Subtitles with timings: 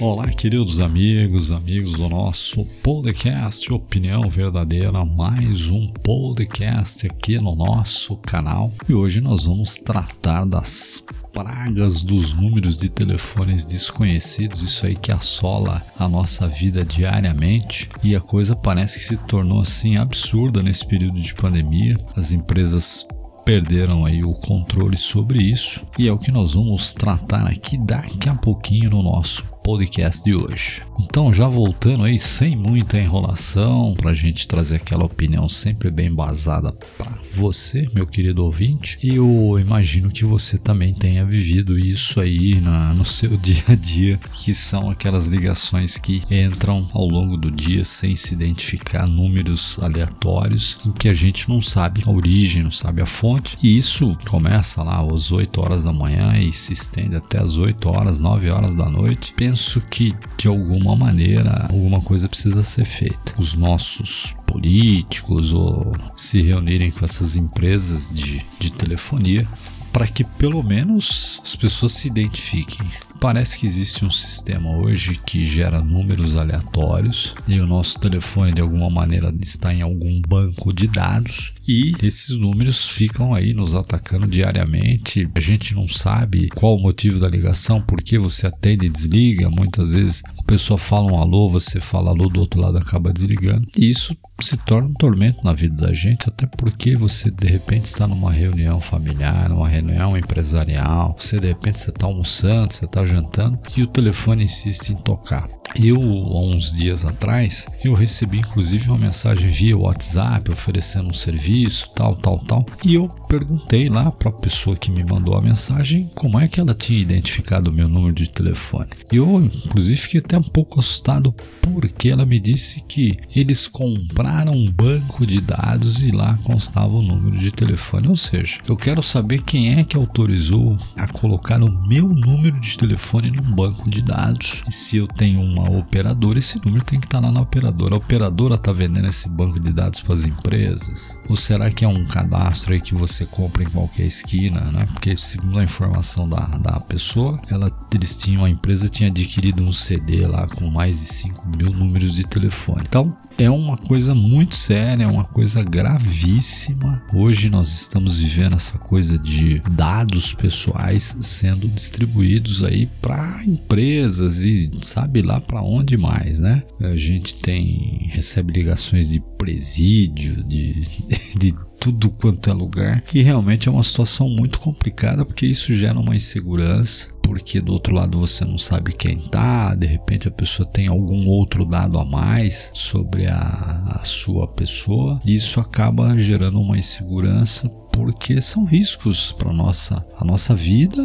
[0.00, 8.16] Olá, queridos amigos, amigos do nosso podcast Opinião Verdadeira, mais um podcast aqui no nosso
[8.16, 8.72] canal.
[8.88, 11.04] E hoje nós vamos tratar das
[11.34, 18.16] pragas dos números de telefones desconhecidos, isso aí que assola a nossa vida diariamente e
[18.16, 21.94] a coisa parece que se tornou assim absurda nesse período de pandemia.
[22.16, 23.06] As empresas
[23.44, 28.28] perderam aí o controle sobre isso e é o que nós vamos tratar aqui daqui
[28.28, 30.82] a pouquinho no nosso podcast de hoje.
[31.00, 36.08] Então, já voltando aí, sem muita enrolação, para a gente trazer aquela opinião sempre bem
[36.08, 42.60] embasada para você, meu querido ouvinte, eu imagino que você também tenha vivido isso aí
[42.60, 47.50] na, no seu dia a dia, que são aquelas ligações que entram ao longo do
[47.50, 52.70] dia sem se identificar números aleatórios, em que a gente não sabe a origem, não
[52.70, 57.16] sabe a fonte, e isso começa lá às 8 horas da manhã e se estende
[57.16, 59.32] até às 8 horas, 9 horas da noite.
[59.50, 63.34] Penso que de alguma maneira alguma coisa precisa ser feita.
[63.36, 69.44] Os nossos políticos ou se reunirem com essas empresas de, de telefonia
[69.92, 72.86] para que pelo menos as pessoas se identifiquem.
[73.20, 78.60] Parece que existe um sistema hoje que gera números aleatórios e o nosso telefone de
[78.60, 84.26] alguma maneira está em algum banco de dados e esses números ficam aí nos atacando
[84.26, 85.30] diariamente.
[85.32, 89.48] A gente não sabe qual o motivo da ligação, por que você atende e desliga.
[89.48, 93.68] Muitas vezes a pessoa fala um alô, você fala alô do outro lado acaba desligando.
[93.78, 97.84] E isso se torna um tormento na vida da gente, até porque você de repente
[97.84, 103.04] está numa reunião familiar, numa reunião empresarial, você de repente você está almoçando, você está
[103.04, 105.48] jantando e o telefone insiste em tocar.
[105.76, 111.59] Eu, há uns dias atrás, eu recebi inclusive uma mensagem via WhatsApp oferecendo um serviço,
[111.94, 116.08] tal, tal, tal, e eu perguntei lá para a pessoa que me mandou a mensagem
[116.14, 118.90] como é que ela tinha identificado o meu número de telefone.
[119.12, 124.52] E eu, inclusive, fiquei até um pouco assustado porque ela me disse que eles compraram
[124.52, 128.08] um banco de dados e lá constava o número de telefone.
[128.08, 132.76] Ou seja, eu quero saber quem é que autorizou a colocar o meu número de
[132.76, 134.64] telefone num banco de dados.
[134.68, 137.94] E se eu tenho uma operadora, esse número tem que estar lá na operadora.
[137.94, 141.18] A operadora está vendendo esse banco de dados para as empresas?
[141.28, 144.86] Ou será que é um cadastro aí que você compra em qualquer esquina, né?
[144.92, 149.72] Porque segundo a informação da, da pessoa, ela, eles tinham, a empresa tinha adquirido um
[149.72, 152.84] CD lá com mais de 5 mil números de telefone.
[152.86, 157.02] Então, é uma coisa muito séria, é uma coisa gravíssima.
[157.12, 164.70] Hoje nós estamos vivendo essa coisa de dados pessoais sendo distribuídos aí para empresas e
[164.82, 166.62] sabe lá para onde mais, né?
[166.80, 170.82] A gente tem recebe ligações de presídio, de,
[171.36, 173.02] de tudo quanto é lugar.
[173.14, 177.94] E realmente é uma situação muito complicada porque isso gera uma insegurança, porque do outro
[177.94, 182.04] lado você não sabe quem tá, de repente a pessoa tem algum outro dado a
[182.04, 185.18] mais sobre a, a sua pessoa.
[185.24, 191.02] E isso acaba gerando uma insegurança porque são riscos para nossa a nossa vida,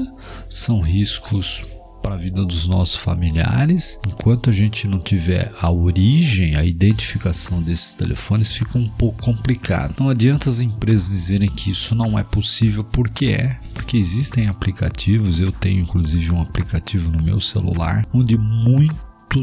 [0.50, 1.75] são riscos
[2.06, 4.00] para a vida dos nossos familiares.
[4.06, 9.96] Enquanto a gente não tiver a origem, a identificação desses telefones, fica um pouco complicado.
[10.00, 13.58] Não adianta as empresas dizerem que isso não é possível, porque é.
[13.74, 18.96] Porque existem aplicativos, eu tenho inclusive um aplicativo no meu celular, onde muito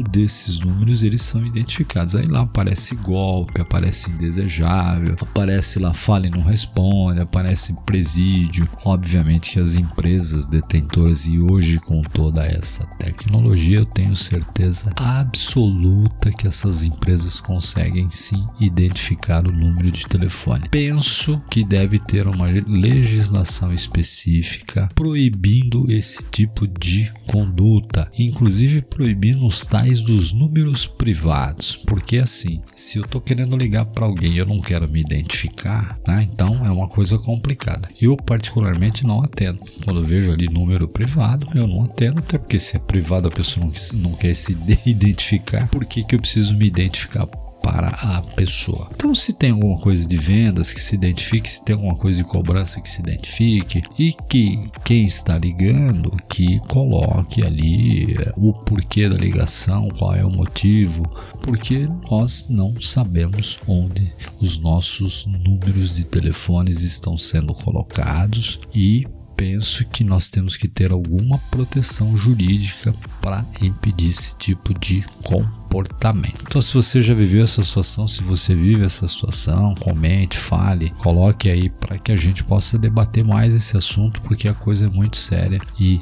[0.09, 2.15] desses números eles são identificados.
[2.15, 8.67] Aí lá aparece golpe, aparece indesejável, aparece lá fala e não responde, aparece presídio.
[8.85, 16.31] Obviamente que as empresas detentoras e hoje com toda essa tecnologia eu tenho certeza absoluta
[16.31, 20.69] que essas empresas conseguem sim identificar o número de telefone.
[20.69, 29.65] Penso que deve ter uma legislação específica proibindo esse tipo de conduta, inclusive proibindo os
[29.73, 34.45] tais dos números privados, porque assim, se eu tô querendo ligar para alguém e eu
[34.45, 36.29] não quero me identificar, né?
[36.31, 37.89] Então é uma coisa complicada.
[37.99, 39.61] Eu particularmente não atendo.
[39.83, 43.31] Quando eu vejo ali número privado, eu não atendo, até porque se é privado a
[43.31, 44.55] pessoa não, não quer se
[44.85, 47.27] identificar, por que, que eu preciso me identificar?
[47.63, 48.89] Para a pessoa.
[48.93, 52.27] Então, se tem alguma coisa de vendas que se identifique, se tem alguma coisa de
[52.27, 59.07] cobrança que se identifique e que quem está ligando que coloque ali eh, o porquê
[59.07, 61.03] da ligação, qual é o motivo,
[61.41, 69.85] porque nós não sabemos onde os nossos números de telefones estão sendo colocados e penso
[69.87, 76.43] que nós temos que ter alguma proteção jurídica para impedir esse tipo de comportamento.
[76.47, 81.49] Então, se você já viveu essa situação, se você vive essa situação, comente, fale, coloque
[81.49, 85.17] aí para que a gente possa debater mais esse assunto, porque a coisa é muito
[85.17, 86.01] séria e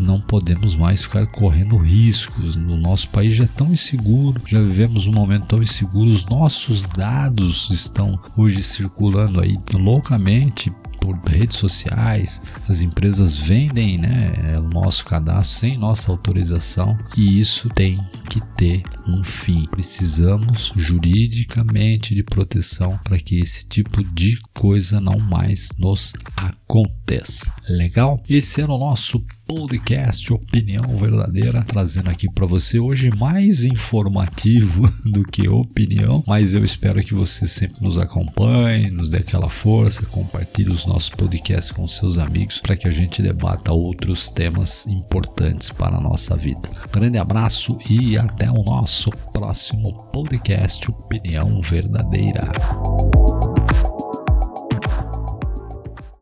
[0.00, 2.56] não podemos mais ficar correndo riscos.
[2.56, 6.10] O nosso país já é tão inseguro, já vivemos um momento tão inseguro.
[6.10, 10.70] Os nossos dados estão hoje circulando aí loucamente
[11.06, 17.68] por redes sociais, as empresas vendem né, o nosso cadastro sem nossa autorização e isso
[17.68, 19.66] tem que ter um fim.
[19.70, 27.52] Precisamos juridicamente de proteção para que esse tipo de coisa não mais nos aconteça.
[27.68, 28.20] Legal?
[28.28, 35.22] Esse era o nosso podcast Opinião Verdadeira, trazendo aqui para você hoje mais informativo do
[35.22, 40.70] que opinião, mas eu espero que você sempre nos acompanhe, nos dê aquela força, compartilhe
[40.70, 45.96] os nossos podcasts com seus amigos para que a gente debata outros temas importantes para
[45.96, 46.68] a nossa vida.
[46.92, 52.50] grande abraço e até o nosso próximo podcast Opinião Verdadeira.